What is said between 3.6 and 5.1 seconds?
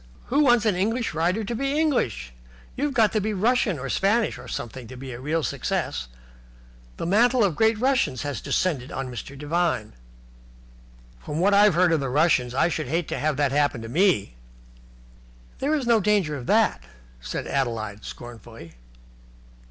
or Spanish or something to